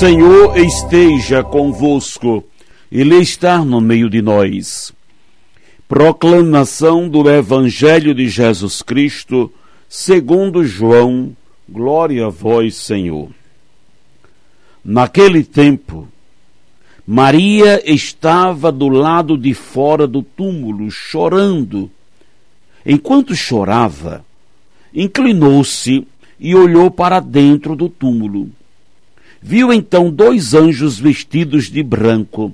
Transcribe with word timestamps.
Senhor 0.00 0.56
esteja 0.56 1.44
convosco, 1.44 2.42
Ele 2.90 3.16
está 3.16 3.62
no 3.62 3.82
meio 3.82 4.08
de 4.08 4.22
nós. 4.22 4.94
Proclamação 5.86 7.06
do 7.06 7.28
Evangelho 7.28 8.14
de 8.14 8.26
Jesus 8.26 8.80
Cristo, 8.80 9.52
segundo 9.90 10.64
João, 10.64 11.36
glória 11.68 12.24
a 12.24 12.28
vós, 12.30 12.76
Senhor. 12.76 13.28
Naquele 14.82 15.44
tempo, 15.44 16.08
Maria 17.06 17.82
estava 17.84 18.72
do 18.72 18.88
lado 18.88 19.36
de 19.36 19.52
fora 19.52 20.06
do 20.06 20.22
túmulo, 20.22 20.90
chorando. 20.90 21.90
Enquanto 22.86 23.34
chorava, 23.34 24.24
inclinou-se 24.94 26.08
e 26.38 26.54
olhou 26.54 26.90
para 26.90 27.20
dentro 27.20 27.76
do 27.76 27.90
túmulo 27.90 28.50
Viu 29.42 29.72
então 29.72 30.10
dois 30.10 30.52
anjos 30.52 30.98
vestidos 30.98 31.70
de 31.70 31.82
branco, 31.82 32.52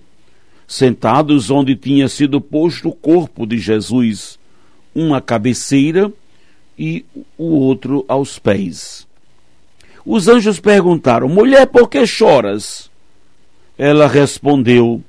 sentados 0.68 1.50
onde 1.50 1.74
tinha 1.74 2.08
sido 2.08 2.40
posto 2.40 2.90
o 2.90 2.92
corpo 2.92 3.44
de 3.44 3.58
Jesus, 3.58 4.38
um 4.94 5.12
à 5.12 5.20
cabeceira 5.20 6.12
e 6.78 7.04
o 7.36 7.46
outro 7.46 8.04
aos 8.06 8.38
pés. 8.38 9.06
Os 10.04 10.28
anjos 10.28 10.60
perguntaram: 10.60 11.28
Mulher, 11.28 11.66
por 11.66 11.88
que 11.90 12.06
choras? 12.06 12.88
Ela 13.76 14.06
respondeu: 14.06 15.02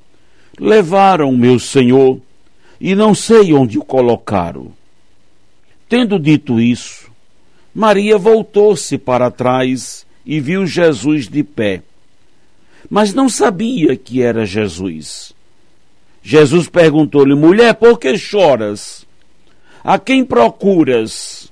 Levaram 0.58 1.30
meu 1.36 1.60
senhor 1.60 2.20
e 2.80 2.96
não 2.96 3.14
sei 3.14 3.52
onde 3.52 3.78
o 3.78 3.84
colocaram. 3.84 4.72
Tendo 5.88 6.18
dito 6.18 6.60
isso, 6.60 7.08
Maria 7.72 8.18
voltou-se 8.18 8.98
para 8.98 9.30
trás 9.30 10.04
e 10.28 10.40
viu 10.40 10.66
Jesus 10.66 11.26
de 11.26 11.42
pé. 11.42 11.82
Mas 12.90 13.14
não 13.14 13.30
sabia 13.30 13.96
que 13.96 14.20
era 14.20 14.44
Jesus. 14.44 15.32
Jesus 16.22 16.68
perguntou-lhe: 16.68 17.34
Mulher, 17.34 17.74
por 17.74 17.98
que 17.98 18.18
choras? 18.18 19.06
A 19.82 19.98
quem 19.98 20.22
procuras? 20.22 21.50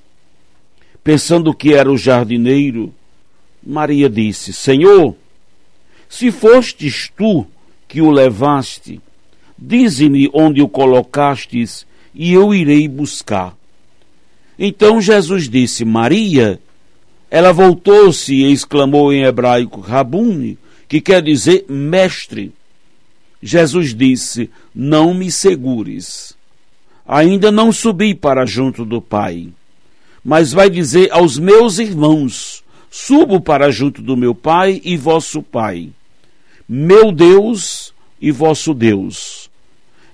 Pensando 1.03 1.55
que 1.55 1.73
era 1.73 1.91
o 1.91 1.97
jardineiro, 1.97 2.93
Maria 3.65 4.11
disse: 4.11 4.53
Senhor, 4.53 5.17
se 6.07 6.31
fostes 6.31 7.11
tu 7.17 7.47
que 7.89 8.03
o 8.03 8.11
levaste, 8.11 9.01
dize-me 9.57 10.29
onde 10.35 10.61
o 10.61 10.69
colocastes 10.69 11.87
e 12.15 12.35
eu 12.35 12.55
irei 12.55 12.87
buscar. 12.87 13.57
Então 14.59 15.01
Jesus 15.01 15.49
disse: 15.49 15.83
Maria. 15.83 16.61
Ela 17.31 17.53
voltou-se 17.53 18.33
e 18.33 18.53
exclamou 18.53 19.13
em 19.13 19.25
hebraico 19.25 19.81
Rabuni, 19.81 20.59
que 20.89 21.01
quer 21.01 21.23
dizer 21.23 21.67
mestre. 21.69 22.53
Jesus 23.43 23.95
disse: 23.95 24.51
Não 24.75 25.13
me 25.13 25.31
segures. 25.31 26.37
Ainda 27.07 27.51
não 27.53 27.73
subi 27.73 28.15
para 28.15 28.47
junto 28.47 28.85
do 28.85 29.01
Pai. 29.01 29.49
Mas 30.25 30.53
vai 30.53 30.71
dizer 30.71 31.11
aos 31.13 31.39
meus 31.39 31.79
irmãos: 31.79 32.65
Subo 32.91 33.41
para 33.41 33.71
junto 33.71 34.01
do 34.01 34.17
meu 34.17 34.35
Pai 34.35 34.81
e 34.85 34.97
vosso 34.97 35.43
Pai, 35.43 35.91
meu 36.69 37.13
Deus 37.13 37.93
e 38.21 38.31
vosso 38.31 38.73
Deus. 38.73 39.51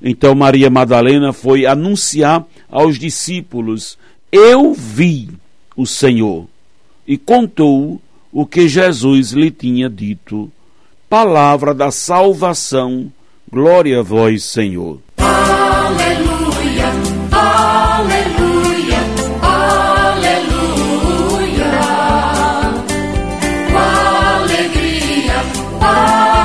Então 0.03 0.34
Maria 0.34 0.69
Madalena 0.69 1.32
foi 1.32 1.65
anunciar 1.65 2.47
aos 2.70 2.98
discípulos: 2.98 3.98
Eu 4.31 4.75
vi 4.75 5.31
o 5.76 5.86
Senhor 5.86 6.51
e 7.12 7.18
contou 7.18 8.00
o 8.32 8.46
que 8.46 8.66
Jesus 8.66 9.32
lhe 9.32 9.50
tinha 9.50 9.90
dito. 9.90 10.50
Palavra 11.10 11.74
da 11.74 11.90
salvação, 11.90 13.12
glória 13.52 14.00
a 14.00 14.02
vós, 14.02 14.44
Senhor. 14.44 14.98
Aleluia, 15.18 16.86
aleluia, 17.30 18.96
aleluia. 19.42 20.62
Com 23.70 23.76
alegria, 23.76 25.38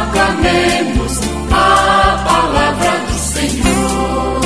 aclamemos 0.04 1.18
a 1.50 2.26
palavra 2.28 2.92
do 3.08 3.14
Senhor. 3.14 4.42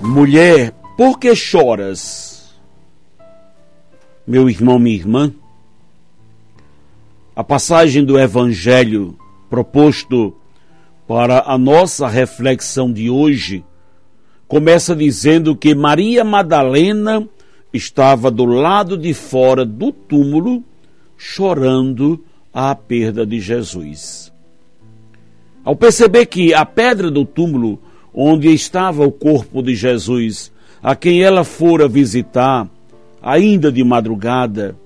Mulher 0.00 0.72
por 0.98 1.20
que 1.20 1.32
choras? 1.36 2.52
Meu 4.26 4.50
irmão, 4.50 4.80
minha 4.80 4.96
irmã, 4.96 5.32
a 7.36 7.44
passagem 7.44 8.04
do 8.04 8.18
Evangelho 8.18 9.16
proposto 9.48 10.34
para 11.06 11.44
a 11.46 11.56
nossa 11.56 12.08
reflexão 12.08 12.92
de 12.92 13.08
hoje 13.08 13.64
começa 14.48 14.96
dizendo 14.96 15.54
que 15.54 15.72
Maria 15.72 16.24
Madalena 16.24 17.28
estava 17.72 18.28
do 18.28 18.44
lado 18.44 18.98
de 18.98 19.14
fora 19.14 19.64
do 19.64 19.92
túmulo 19.92 20.64
chorando 21.16 22.24
a 22.52 22.74
perda 22.74 23.24
de 23.24 23.40
Jesus. 23.40 24.32
Ao 25.64 25.76
perceber 25.76 26.26
que 26.26 26.52
a 26.52 26.66
pedra 26.66 27.08
do 27.08 27.24
túmulo 27.24 27.80
onde 28.12 28.52
estava 28.52 29.06
o 29.06 29.12
corpo 29.12 29.62
de 29.62 29.76
Jesus 29.76 30.50
a 30.82 30.94
quem 30.94 31.22
ela 31.22 31.44
fora 31.44 31.88
visitar, 31.88 32.68
ainda 33.22 33.70
de 33.70 33.82
madrugada, 33.82 34.76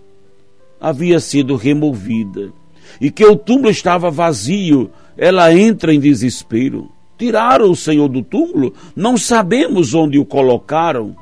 havia 0.80 1.20
sido 1.20 1.54
removida 1.56 2.52
e 3.00 3.10
que 3.10 3.24
o 3.24 3.36
túmulo 3.36 3.70
estava 3.70 4.10
vazio, 4.10 4.90
ela 5.16 5.54
entra 5.54 5.94
em 5.94 6.00
desespero. 6.00 6.90
Tiraram 7.18 7.70
o 7.70 7.76
Senhor 7.76 8.08
do 8.08 8.22
túmulo, 8.22 8.74
não 8.96 9.16
sabemos 9.16 9.94
onde 9.94 10.18
o 10.18 10.24
colocaram. 10.24 11.14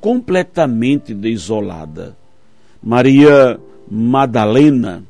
Completamente 0.00 1.12
desolada. 1.12 2.16
Maria 2.80 3.58
Madalena, 3.90 5.02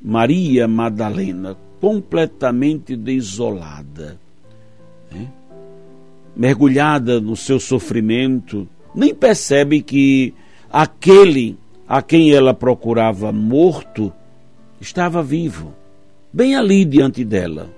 Maria 0.00 0.68
Madalena, 0.68 1.56
completamente 1.80 2.94
desolada 2.94 4.16
mergulhada 6.40 7.20
no 7.20 7.36
seu 7.36 7.60
sofrimento, 7.60 8.66
nem 8.94 9.14
percebe 9.14 9.82
que 9.82 10.32
aquele 10.72 11.58
a 11.86 12.00
quem 12.00 12.32
ela 12.32 12.54
procurava 12.54 13.30
morto 13.30 14.10
estava 14.80 15.22
vivo, 15.22 15.74
bem 16.32 16.56
ali 16.56 16.86
diante 16.86 17.26
dela. 17.26 17.68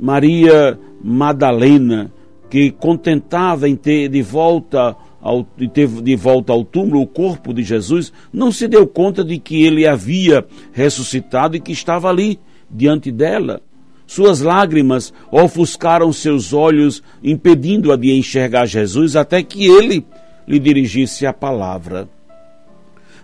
Maria 0.00 0.78
Madalena, 1.04 2.10
que 2.48 2.70
contentava 2.70 3.68
em 3.68 3.76
ter 3.76 4.08
de 4.08 4.22
volta 4.22 4.96
ao, 5.20 5.44
ter 5.44 5.88
de 5.88 6.16
volta 6.16 6.54
ao 6.54 6.64
túmulo 6.64 7.02
o 7.02 7.06
corpo 7.06 7.52
de 7.52 7.62
Jesus, 7.62 8.14
não 8.32 8.50
se 8.50 8.66
deu 8.66 8.86
conta 8.86 9.22
de 9.22 9.38
que 9.38 9.62
ele 9.62 9.86
havia 9.86 10.42
ressuscitado 10.72 11.54
e 11.54 11.60
que 11.60 11.72
estava 11.72 12.08
ali 12.08 12.40
diante 12.70 13.12
dela. 13.12 13.60
Suas 14.06 14.40
lágrimas 14.40 15.12
ofuscaram 15.30 16.12
seus 16.12 16.52
olhos, 16.52 17.02
impedindo-a 17.22 17.96
de 17.96 18.12
enxergar 18.12 18.66
Jesus 18.66 19.16
até 19.16 19.42
que 19.42 19.66
ele 19.66 20.06
lhe 20.46 20.58
dirigisse 20.58 21.26
a 21.26 21.32
palavra. 21.32 22.08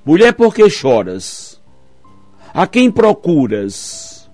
Mulher, 0.05 0.33
por 0.33 0.53
que 0.53 0.69
choras? 0.69 1.61
A 2.53 2.67
quem 2.67 2.91
procuras? 2.91 4.29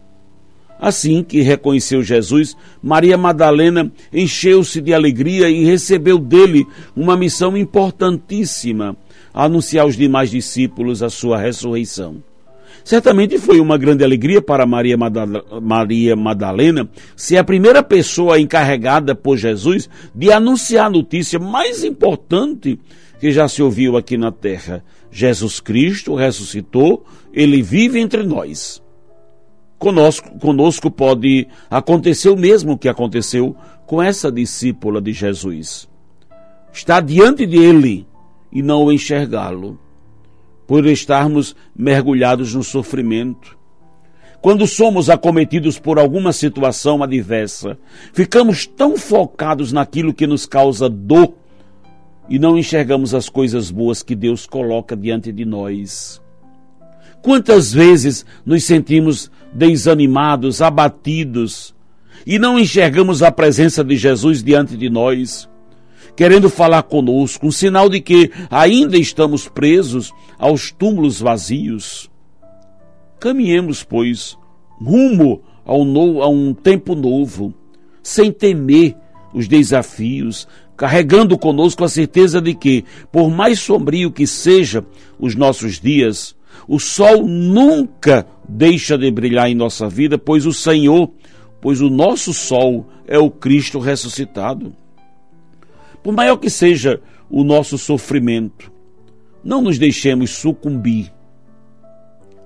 Assim 0.81 1.23
que 1.25 1.43
reconheceu 1.43 2.03
Jesus, 2.03 2.57
Maria 2.83 3.19
Madalena 3.19 3.93
encheu-se 4.13 4.81
de 4.81 4.95
alegria 4.95 5.51
e 5.51 5.65
recebeu 5.65 6.19
dele 6.19 6.67
uma 6.97 7.17
missão 7.17 7.57
importantíssima: 7.57 8.97
anunciar 9.35 9.85
aos 9.85 9.97
demais 9.97 10.31
discípulos 10.31 11.03
a 11.03 11.11
sua 11.11 11.37
ressurreição. 11.37 12.23
Certamente 12.89 13.37
foi 13.37 13.61
uma 13.61 13.77
grande 13.77 14.03
alegria 14.03 14.41
para 14.41 14.65
Maria, 14.65 14.97
Maria 15.61 16.17
Madalena 16.17 16.89
ser 17.15 17.37
a 17.37 17.45
primeira 17.45 17.83
pessoa 17.83 18.41
encarregada 18.41 19.15
por 19.15 19.37
Jesus 19.37 19.91
de 20.15 20.33
anunciar 20.33 20.87
a 20.87 20.91
notícia 20.91 21.39
mais 21.39 21.85
importante 21.85 22.81
que 23.21 23.31
já 23.31 23.47
se 23.47 23.63
ouviu 23.63 23.99
aqui 23.99 24.17
na 24.17 24.33
terra. 24.33 24.83
Jesus 25.11 25.61
Cristo 25.61 26.15
ressuscitou, 26.15 27.05
ele 27.31 27.61
vive 27.61 28.01
entre 28.01 28.23
nós. 28.23 28.83
Conosco, 29.79 30.39
conosco 30.39 30.91
pode 30.91 31.47
acontecer 31.69 32.31
o 32.31 32.39
mesmo 32.39 32.79
que 32.79 32.89
aconteceu 32.89 33.55
com 33.87 34.03
essa 34.03 34.33
discípula 34.33 34.99
de 34.99 35.13
Jesus. 35.13 35.87
Está 36.73 37.01
diante 37.01 37.45
dele 37.47 38.07
e 38.51 38.63
não 38.63 38.85
o 38.85 38.91
enxergá-lo, 38.91 39.79
por 40.69 40.87
estarmos 40.87 41.57
mergulhados 41.75 42.55
no 42.55 42.63
sofrimento. 42.63 43.57
Quando 44.43 44.67
somos 44.67 45.09
acometidos 45.09 45.79
por 45.79 45.99
alguma 45.99 46.31
situação 46.31 47.03
adversa, 47.03 47.79
ficamos 48.13 48.67
tão 48.67 48.99
focados 48.99 49.73
naquilo 49.73 50.13
que 50.13 50.27
nos 50.27 50.45
causa 50.45 50.87
dor 50.87 51.33
e 52.29 52.39
não 52.39 52.59
enxergamos 52.59 53.15
as 53.15 53.31
coisas 53.31 53.71
boas 53.71 54.03
que 54.03 54.15
Deus 54.15 54.47
coloca 54.47 54.95
diante 54.95 55.33
de 55.33 55.47
nós. 55.47 56.21
Quantas 57.23 57.73
vezes 57.73 58.27
nos 58.45 58.63
sentimos 58.63 59.31
desanimados, 59.53 60.61
abatidos, 60.61 61.75
e 62.27 62.39
não 62.39 62.59
enxergamos 62.59 63.23
a 63.23 63.33
presença 63.33 63.83
de 63.83 63.97
Jesus 63.97 64.43
diante 64.43 64.77
de 64.77 64.91
nós, 64.91 65.49
querendo 66.17 66.49
falar 66.51 66.83
conosco, 66.85 67.47
um 67.47 67.51
sinal 67.51 67.89
de 67.89 68.01
que 68.01 68.31
ainda 68.51 68.97
estamos 68.97 69.49
presos 69.49 70.13
aos 70.39 70.71
túmulos 70.71 71.21
vazios. 71.21 72.11
Caminhemos, 73.21 73.83
pois, 73.83 74.37
rumo 74.81 75.43
ao 75.65 75.85
no, 75.85 76.23
a 76.23 76.29
um 76.29 76.55
tempo 76.55 76.95
novo, 76.95 77.53
sem 78.03 78.33
temer 78.33 78.97
os 79.35 79.47
desafios, 79.47 80.49
carregando 80.77 81.37
conosco 81.37 81.85
a 81.85 81.89
certeza 81.89 82.41
de 82.41 82.55
que, 82.55 82.85
por 83.13 83.31
mais 83.31 83.59
sombrio 83.59 84.11
que 84.11 84.27
seja 84.27 84.85
os 85.19 85.35
nossos 85.35 85.81
dias, 85.81 86.35
o 86.67 86.79
sol 86.79 87.27
nunca 87.27 88.27
deixa 88.49 88.97
de 88.97 89.11
brilhar 89.11 89.51
em 89.51 89.55
nossa 89.55 89.89
vida, 89.89 90.17
pois 90.17 90.47
o 90.47 90.53
Senhor, 90.53 91.11
pois 91.61 91.81
o 91.81 91.91
nosso 91.91 92.33
sol 92.33 92.87
é 93.07 93.19
o 93.19 93.31
Cristo 93.31 93.79
ressuscitado. 93.79 94.75
Por 96.03 96.15
maior 96.15 96.37
que 96.37 96.51
seja 96.51 97.01
o 97.31 97.45
nosso 97.45 97.77
sofrimento, 97.77 98.73
não 99.45 99.61
nos 99.61 99.79
deixemos 99.79 100.31
sucumbir. 100.31 101.13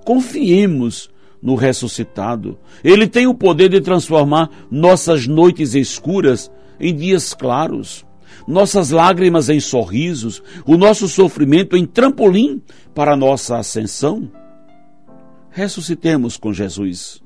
Confiemos 0.05 1.09
no 1.41 1.55
ressuscitado. 1.55 2.57
Ele 2.83 3.07
tem 3.07 3.27
o 3.27 3.33
poder 3.33 3.69
de 3.69 3.81
transformar 3.81 4.49
nossas 4.69 5.27
noites 5.27 5.75
escuras 5.75 6.51
em 6.79 6.95
dias 6.95 7.33
claros 7.33 8.05
nossas 8.47 8.89
lágrimas 8.89 9.49
em 9.49 9.59
sorrisos, 9.59 10.41
o 10.65 10.77
nosso 10.77 11.07
sofrimento 11.07 11.77
em 11.77 11.85
trampolim 11.85 12.61
para 12.93 13.13
a 13.13 13.17
nossa 13.17 13.57
ascensão? 13.57 14.29
Ressuscitemos 15.49 16.37
com 16.37 16.51
Jesus. 16.51 17.22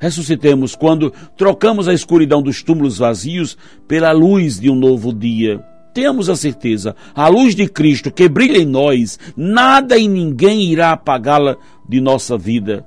Ressuscitemos 0.00 0.74
quando 0.74 1.12
trocamos 1.36 1.86
a 1.86 1.92
escuridão 1.92 2.40
dos 2.40 2.62
túmulos 2.62 2.96
vazios 2.96 3.56
pela 3.86 4.12
luz 4.12 4.58
de 4.58 4.70
um 4.70 4.74
novo 4.74 5.12
dia. 5.12 5.62
Temos 5.92 6.30
a 6.30 6.36
certeza, 6.36 6.96
a 7.14 7.28
luz 7.28 7.54
de 7.54 7.68
Cristo 7.68 8.10
que 8.10 8.26
brilha 8.26 8.56
em 8.56 8.64
nós, 8.64 9.18
nada 9.36 9.98
e 9.98 10.08
ninguém 10.08 10.62
irá 10.62 10.92
apagá-la 10.92 11.56
de 11.86 12.00
nossa 12.00 12.38
vida, 12.38 12.86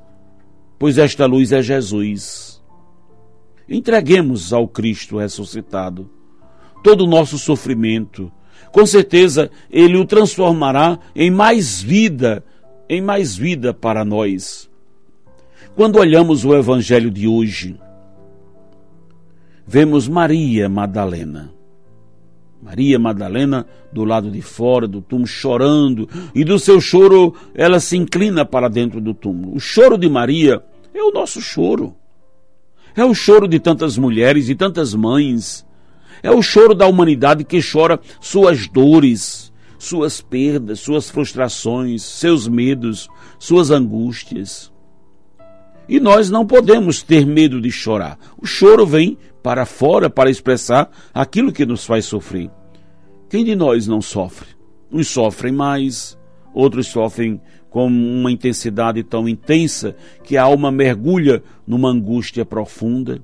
pois 0.80 0.98
esta 0.98 1.27
luz 1.27 1.51
é 1.51 1.62
Jesus. 1.62 2.60
Entreguemos 3.69 4.51
ao 4.51 4.68
Cristo 4.68 5.18
ressuscitado 5.19 6.10
todo 6.83 7.04
o 7.04 7.07
nosso 7.07 7.38
sofrimento. 7.38 8.31
Com 8.71 8.88
certeza, 8.88 9.51
Ele 9.69 9.98
o 9.98 10.06
transformará 10.06 10.98
em 11.15 11.30
mais 11.30 11.80
vida, 11.80 12.44
em 12.89 13.01
mais 13.01 13.36
vida 13.36 13.71
para 13.71 14.04
nós. 14.04 14.69
Quando 15.75 15.98
olhamos 15.98 16.46
o 16.46 16.56
Evangelho 16.56 17.10
de 17.10 17.28
hoje, 17.28 17.80
vemos 19.66 20.08
Maria 20.08 20.70
Madalena. 20.70 21.52
Maria 22.62 23.00
Madalena 23.00 23.66
do 23.92 24.06
lado 24.06 24.30
de 24.30 24.42
fora 24.42 24.88
do 24.88 25.02
túmulo 25.02 25.28
chorando, 25.28 26.08
e 26.34 26.44
do 26.44 26.60
seu 26.60 26.80
choro 26.80 27.34
ela 27.56 27.80
se 27.80 27.98
inclina 27.98 28.46
para 28.46 28.70
dentro 28.70 29.02
do 29.02 29.14
túmulo. 29.14 29.56
O 29.56 29.60
choro 29.60 29.98
de 29.98 30.08
Maria 30.08 30.64
é 30.94 31.02
o 31.02 31.12
nosso 31.12 31.42
choro. 31.42 31.96
É 32.96 33.04
o 33.04 33.14
choro 33.14 33.48
de 33.48 33.60
tantas 33.60 33.98
mulheres 33.98 34.50
e 34.50 34.56
tantas 34.56 34.94
mães 34.94 35.66
é 36.22 36.31
o 36.31 36.42
choro 36.42 36.74
da 36.74 36.88
humanidade 36.88 37.44
que 37.44 37.60
chora 37.62 38.00
suas 38.22 38.68
dores, 38.68 39.52
suas 39.78 40.22
perdas, 40.22 40.80
suas 40.80 41.10
frustrações, 41.10 42.02
seus 42.02 42.48
medos, 42.48 43.10
suas 43.38 43.72
angústias. 43.72 44.73
E 45.88 46.00
nós 46.00 46.30
não 46.30 46.45
podemos 46.45 47.01
ter 47.01 47.25
medo 47.25 47.59
de 47.59 47.71
chorar. 47.71 48.18
O 48.41 48.45
choro 48.45 48.85
vem 48.85 49.18
para 49.41 49.65
fora 49.65 50.09
para 50.09 50.30
expressar 50.30 50.89
aquilo 51.13 51.51
que 51.51 51.65
nos 51.65 51.85
faz 51.85 52.06
sofrer. 52.06 52.50
Quem 53.30 53.44
de 53.44 53.56
nós 53.56 53.88
não 53.88 54.01
sofre? 54.01 54.47
Uns 54.91 55.07
sofrem 55.07 55.51
mais, 55.51 56.18
outros 56.53 56.88
sofrem 56.88 57.41
com 57.69 57.88
uma 57.88 58.31
intensidade 58.31 59.03
tão 59.03 59.27
intensa 59.27 59.95
que 60.24 60.38
a 60.38 60.44
alma 60.44 60.71
mergulha 60.71 61.44
numa 61.65 61.89
angústia 61.89 62.45
profunda. 62.45 63.21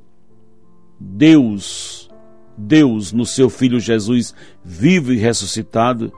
Deus 1.00 2.10
Deus, 2.60 3.14
no 3.14 3.26
seu 3.26 3.50
Filho 3.50 3.80
Jesus, 3.80 4.36
vivo 4.64 5.14
e 5.14 5.18
ressuscitado, 5.18 6.12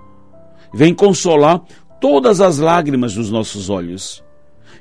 vem 0.73 0.93
consolar 0.93 1.61
todas 1.99 2.41
as 2.41 2.57
lágrimas 2.57 3.13
dos 3.13 3.29
nossos 3.29 3.69
olhos. 3.69 4.23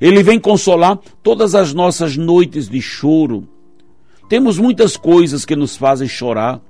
Ele 0.01 0.23
vem 0.23 0.39
consolar 0.39 0.99
todas 1.23 1.55
as 1.55 1.75
nossas 1.75 2.17
noites 2.17 2.69
de 2.69 2.81
choro. 2.81 3.47
Temos 4.29 4.59
muitas 4.59 4.97
coisas 4.97 5.45
que 5.45 5.55
nos 5.55 5.77
fazem 5.77 6.09
chorar, 6.09 6.61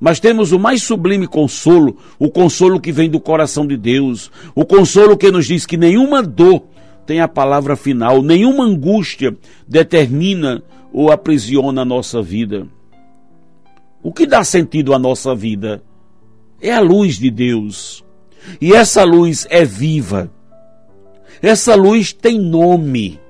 mas 0.00 0.20
temos 0.20 0.52
o 0.52 0.58
mais 0.58 0.82
sublime 0.82 1.26
consolo, 1.26 1.96
o 2.18 2.30
consolo 2.30 2.80
que 2.80 2.92
vem 2.92 3.10
do 3.10 3.20
coração 3.20 3.66
de 3.66 3.76
Deus, 3.76 4.30
o 4.54 4.64
consolo 4.64 5.16
que 5.16 5.30
nos 5.30 5.46
diz 5.46 5.66
que 5.66 5.76
nenhuma 5.76 6.22
dor 6.22 6.62
tem 7.04 7.20
a 7.20 7.28
palavra 7.28 7.74
final, 7.74 8.22
nenhuma 8.22 8.64
angústia 8.64 9.36
determina 9.66 10.62
ou 10.92 11.10
aprisiona 11.10 11.82
a 11.82 11.84
nossa 11.84 12.22
vida. 12.22 12.66
O 14.02 14.12
que 14.12 14.26
dá 14.26 14.44
sentido 14.44 14.94
à 14.94 14.98
nossa 14.98 15.34
vida 15.34 15.82
é 16.60 16.72
a 16.72 16.80
luz 16.80 17.18
de 17.18 17.30
Deus. 17.30 18.04
E 18.60 18.72
essa 18.72 19.04
luz 19.04 19.46
é 19.50 19.64
viva. 19.64 20.30
Essa 21.42 21.74
luz 21.74 22.12
tem 22.12 22.38
nome. 22.38 23.20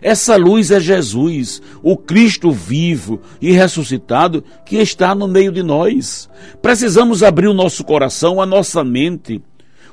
Essa 0.00 0.36
luz 0.36 0.72
é 0.72 0.80
Jesus, 0.80 1.62
o 1.80 1.96
Cristo 1.96 2.50
vivo 2.50 3.20
e 3.40 3.52
ressuscitado 3.52 4.42
que 4.66 4.76
está 4.78 5.14
no 5.14 5.28
meio 5.28 5.52
de 5.52 5.62
nós. 5.62 6.28
Precisamos 6.60 7.22
abrir 7.22 7.46
o 7.46 7.54
nosso 7.54 7.84
coração, 7.84 8.42
a 8.42 8.46
nossa 8.46 8.82
mente, 8.82 9.40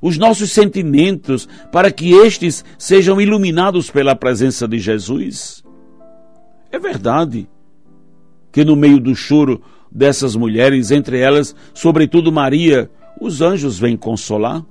os 0.02 0.18
nossos 0.18 0.52
sentimentos, 0.52 1.48
para 1.72 1.92
que 1.92 2.12
estes 2.12 2.66
sejam 2.78 3.22
iluminados 3.22 3.92
pela 3.92 4.16
presença 4.16 4.68
de 4.68 4.80
Jesus. 4.80 5.64
É 6.72 6.80
verdade 6.80 7.48
que 8.52 8.66
no 8.66 8.76
meio 8.76 9.00
do 9.00 9.16
choro 9.16 9.62
dessas 9.92 10.36
mulheres, 10.36 10.90
entre 10.90 11.20
elas, 11.20 11.56
sobretudo 11.74 12.32
Maria, 12.32 12.90
os 13.22 13.42
anjos 13.42 13.78
vêm 13.78 13.96
consolar. 13.96 14.66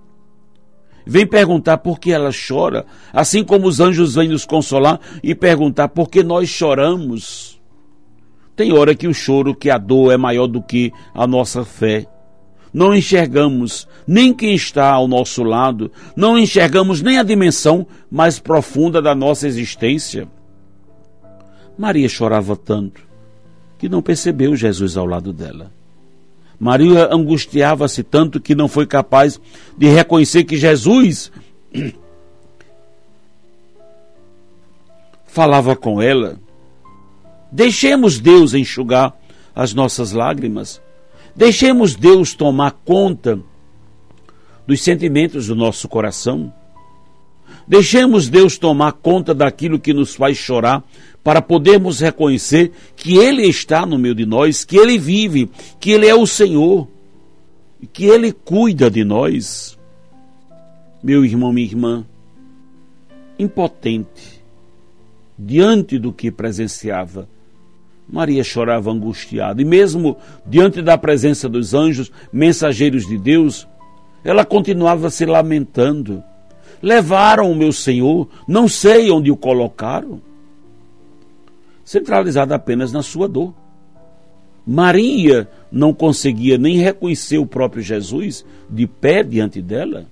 Vem 1.09 1.27
perguntar 1.27 1.79
por 1.79 1.99
que 1.99 2.13
ela 2.13 2.31
chora, 2.31 2.85
assim 3.11 3.43
como 3.43 3.67
os 3.67 3.81
anjos 3.81 4.15
vêm 4.15 4.29
nos 4.29 4.45
consolar 4.45 5.01
e 5.23 5.35
perguntar 5.35 5.89
por 5.89 6.11
que 6.11 6.23
nós 6.23 6.51
choramos. 6.51 7.59
Tem 8.55 8.75
hora 8.75 8.95
que 8.95 9.09
o 9.09 9.15
choro, 9.15 9.55
que 9.55 9.71
a 9.71 9.79
dor 9.79 10.13
é 10.13 10.19
maior 10.19 10.47
do 10.47 10.61
que 10.61 10.93
a 11.15 11.27
nossa 11.27 11.65
fé. 11.65 12.07
Não 12.75 12.95
enxergamos 12.95 13.89
nem 14.07 14.35
quem 14.35 14.55
está 14.55 14.91
ao 14.91 15.09
nosso 15.09 15.43
lado, 15.43 15.91
não 16.15 16.39
enxergamos 16.39 17.01
nem 17.01 17.19
a 17.19 17.23
dimensão 17.23 17.87
mais 18.11 18.39
profunda 18.39 19.01
da 19.01 19.15
nossa 19.15 19.49
existência. 19.49 20.29
Maria 21.79 22.09
chorava 22.09 22.55
tanto 22.55 23.01
que 23.79 23.89
não 23.89 24.03
percebeu 24.03 24.55
Jesus 24.55 24.95
ao 24.95 25.07
lado 25.07 25.33
dela. 25.33 25.78
Maria 26.59 27.09
angustiava-se 27.13 28.03
tanto 28.03 28.41
que 28.41 28.55
não 28.55 28.67
foi 28.67 28.87
capaz 28.87 29.41
de 29.77 29.87
reconhecer 29.89 30.45
que 30.45 30.57
Jesus 30.57 31.31
falava 35.27 35.77
com 35.77 36.03
ela. 36.03 36.39
Deixemos 37.53 38.19
Deus 38.19 38.55
enxugar 38.55 39.15
as 39.55 39.73
nossas 39.73 40.13
lágrimas. 40.13 40.81
Deixemos 41.35 41.95
Deus 41.95 42.35
tomar 42.35 42.73
conta 42.85 43.39
dos 44.67 44.83
sentimentos 44.83 45.47
do 45.47 45.55
nosso 45.55 45.89
coração. 45.89 46.53
Deixemos 47.67 48.29
Deus 48.29 48.59
tomar 48.59 48.93
conta 48.93 49.35
daquilo 49.35 49.79
que 49.79 49.93
nos 49.93 50.15
faz 50.15 50.37
chorar, 50.37 50.85
para 51.23 51.43
podermos 51.43 52.01
reconhecer 52.01 52.73
que 52.97 53.17
Ele 53.19 53.47
está 53.47 53.85
no 53.85 53.99
meio 53.99 54.15
de 54.15 54.25
nós, 54.25 54.65
que 54.65 54.77
Ele 54.77 54.97
vive, 54.97 55.51
que 55.79 55.91
Ele 55.91 56.07
é 56.07 56.15
o 56.15 56.27
Senhor, 56.27 56.89
que 57.93 58.07
Ele 58.07 58.33
cuida 58.33 58.91
de 58.91 59.05
nós. 59.05 59.79
Meu 61.03 61.25
irmão, 61.25 61.53
minha 61.53 61.67
irmã, 61.67 62.05
impotente, 63.39 64.43
diante 65.39 65.99
do 65.99 66.13
que 66.13 66.31
presenciava, 66.31 67.29
Maria 68.09 68.43
chorava 68.43 68.91
angustiada, 68.91 69.61
e 69.61 69.65
mesmo 69.65 70.17
diante 70.47 70.81
da 70.81 70.97
presença 70.97 71.49
dos 71.49 71.75
anjos, 71.75 72.11
mensageiros 72.33 73.07
de 73.07 73.19
Deus, 73.19 73.69
ela 74.25 74.45
continuava 74.45 75.11
se 75.11 75.27
lamentando. 75.27 76.23
Levaram 76.83 77.51
o 77.51 77.55
meu 77.55 77.73
Senhor, 77.73 78.29
não 78.47 78.69
sei 78.69 79.11
onde 79.11 79.31
o 79.31 79.37
colocaram. 79.37 80.21
Centralizada 81.85 82.55
apenas 82.55 82.93
na 82.93 83.03
sua 83.03 83.29
dor. 83.29 83.55
Maria 84.67 85.49
não 85.73 85.95
conseguia 85.95 86.59
nem 86.59 86.77
reconhecer 86.77 87.39
o 87.39 87.47
próprio 87.47 87.83
Jesus 87.83 88.45
de 88.69 88.87
pé 88.87 89.23
diante 89.23 89.63
dela. 89.63 90.07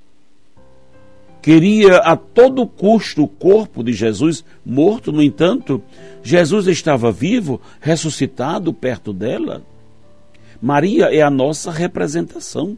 Queria 1.43 1.99
a 1.99 2.17
todo 2.17 2.67
custo 2.67 3.23
o 3.23 3.29
corpo 3.29 3.85
de 3.85 3.93
Jesus 3.93 4.45
morto, 4.65 5.13
no 5.13 5.23
entanto, 5.23 5.81
Jesus 6.23 6.67
estava 6.67 7.13
vivo, 7.13 7.61
ressuscitado 7.81 8.73
perto 8.73 9.13
dela. 9.13 9.63
Maria 10.61 11.15
é 11.15 11.23
a 11.23 11.31
nossa 11.31 11.71
representação. 11.71 12.77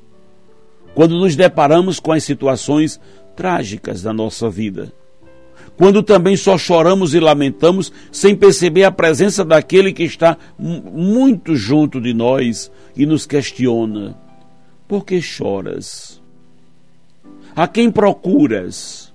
Quando 0.94 1.18
nos 1.18 1.36
deparamos 1.36 2.00
com 2.00 2.12
as 2.12 2.24
situações 2.24 3.00
trágicas 3.38 4.02
da 4.02 4.12
nossa 4.12 4.50
vida, 4.50 4.92
quando 5.76 6.02
também 6.02 6.36
só 6.36 6.58
choramos 6.58 7.14
e 7.14 7.20
lamentamos 7.20 7.92
sem 8.10 8.34
perceber 8.34 8.82
a 8.82 8.90
presença 8.90 9.44
daquele 9.44 9.92
que 9.92 10.02
está 10.02 10.36
muito 10.58 11.54
junto 11.54 12.00
de 12.00 12.12
nós 12.12 12.68
e 12.96 13.06
nos 13.06 13.26
questiona: 13.26 14.18
por 14.88 15.04
que 15.04 15.22
choras? 15.22 16.20
A 17.54 17.68
quem 17.68 17.92
procuras? 17.92 19.12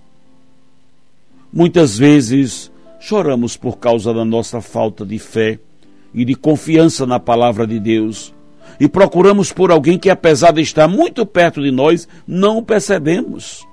Muitas 1.51 1.97
vezes 1.97 2.71
choramos 3.01 3.57
por 3.57 3.77
causa 3.77 4.13
da 4.13 4.23
nossa 4.23 4.61
falta 4.61 5.05
de 5.05 5.19
fé 5.19 5.59
e 6.13 6.23
de 6.23 6.33
confiança 6.33 7.05
na 7.05 7.19
palavra 7.19 7.67
de 7.67 7.77
Deus. 7.77 8.33
E 8.79 8.87
procuramos 8.87 9.51
por 9.51 9.69
alguém 9.69 9.99
que, 9.99 10.09
apesar 10.09 10.53
de 10.53 10.61
estar 10.61 10.87
muito 10.87 11.25
perto 11.25 11.61
de 11.61 11.71
nós, 11.71 12.07
não 12.25 12.59
o 12.59 12.63
percebemos. 12.63 13.67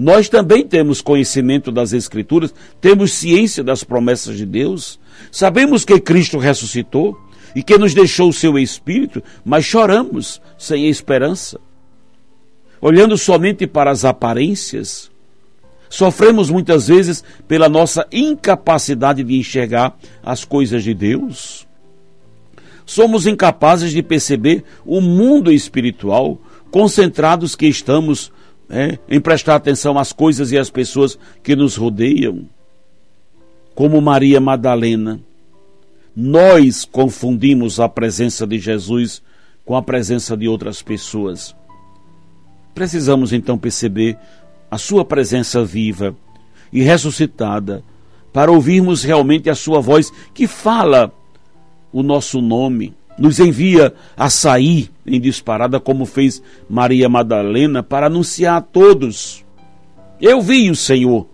Nós 0.00 0.30
também 0.30 0.66
temos 0.66 1.02
conhecimento 1.02 1.70
das 1.70 1.92
Escrituras, 1.92 2.54
temos 2.80 3.12
ciência 3.12 3.62
das 3.62 3.84
promessas 3.84 4.38
de 4.38 4.46
Deus, 4.46 4.98
sabemos 5.30 5.84
que 5.84 6.00
Cristo 6.00 6.38
ressuscitou 6.38 7.20
e 7.54 7.62
que 7.62 7.76
nos 7.76 7.92
deixou 7.92 8.30
o 8.30 8.32
seu 8.32 8.58
Espírito, 8.58 9.22
mas 9.44 9.64
choramos 9.64 10.40
sem 10.56 10.88
esperança 10.88 11.60
olhando 12.80 13.16
somente 13.18 13.66
para 13.66 13.90
as 13.90 14.04
aparências, 14.04 15.10
sofremos 15.88 16.48
muitas 16.48 16.88
vezes 16.88 17.22
pela 17.46 17.68
nossa 17.68 18.06
incapacidade 18.10 19.22
de 19.22 19.38
enxergar 19.38 19.98
as 20.22 20.44
coisas 20.44 20.82
de 20.82 20.94
Deus. 20.94 21.66
Somos 22.86 23.26
incapazes 23.26 23.92
de 23.92 24.02
perceber 24.02 24.64
o 24.84 25.00
mundo 25.00 25.52
espiritual, 25.52 26.40
concentrados 26.70 27.54
que 27.54 27.66
estamos 27.66 28.32
é, 28.70 28.98
em 29.08 29.20
prestar 29.20 29.56
atenção 29.56 29.98
às 29.98 30.12
coisas 30.12 30.52
e 30.52 30.58
às 30.58 30.70
pessoas 30.70 31.18
que 31.42 31.56
nos 31.56 31.76
rodeiam. 31.76 32.48
Como 33.74 34.00
Maria 34.00 34.40
Madalena, 34.40 35.20
nós 36.14 36.84
confundimos 36.84 37.80
a 37.80 37.88
presença 37.88 38.46
de 38.46 38.58
Jesus 38.58 39.22
com 39.64 39.76
a 39.76 39.82
presença 39.82 40.36
de 40.36 40.48
outras 40.48 40.82
pessoas. 40.82 41.54
Precisamos 42.74 43.32
então 43.32 43.58
perceber 43.58 44.16
a 44.70 44.78
Sua 44.78 45.04
presença 45.04 45.64
viva 45.64 46.14
e 46.72 46.82
ressuscitada 46.82 47.82
para 48.32 48.50
ouvirmos 48.50 49.02
realmente 49.02 49.50
a 49.50 49.54
Sua 49.54 49.80
voz 49.80 50.12
que 50.32 50.46
fala 50.46 51.12
o 51.92 52.02
nosso 52.02 52.40
nome, 52.40 52.94
nos 53.20 53.38
envia 53.38 53.92
a 54.16 54.30
sair 54.30 54.90
em 55.06 55.20
disparada, 55.20 55.78
como 55.78 56.06
fez 56.06 56.42
Maria 56.68 57.06
Madalena, 57.06 57.82
para 57.82 58.06
anunciar 58.06 58.56
a 58.56 58.62
todos: 58.62 59.44
Eu 60.18 60.40
vi 60.40 60.70
o 60.70 60.74
Senhor. 60.74 61.28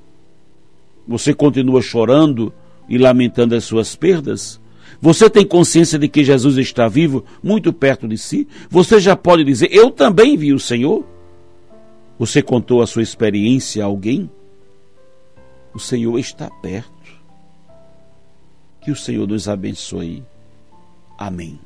Você 1.07 1.33
continua 1.33 1.81
chorando 1.81 2.53
e 2.89 2.99
lamentando 2.99 3.55
as 3.55 3.63
suas 3.63 3.95
perdas? 3.95 4.61
Você 5.01 5.31
tem 5.31 5.47
consciência 5.47 5.97
de 5.99 6.09
que 6.09 6.25
Jesus 6.25 6.57
está 6.57 6.89
vivo, 6.89 7.25
muito 7.41 7.73
perto 7.73 8.09
de 8.09 8.19
si? 8.19 8.49
Você 8.69 8.99
já 8.99 9.15
pode 9.15 9.45
dizer: 9.45 9.69
Eu 9.71 9.93
também 9.93 10.37
vi 10.37 10.53
o 10.53 10.59
Senhor? 10.59 11.07
Você 12.19 12.43
contou 12.43 12.83
a 12.83 12.87
sua 12.87 13.03
experiência 13.03 13.85
a 13.85 13.87
alguém? 13.87 14.29
O 15.73 15.79
Senhor 15.79 16.19
está 16.19 16.51
perto. 16.51 16.91
Que 18.81 18.91
o 18.91 18.97
Senhor 18.97 19.29
nos 19.29 19.49
abençoe. 19.49 20.25
Amém. 21.19 21.61